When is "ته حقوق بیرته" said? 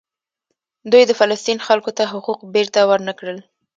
1.97-2.79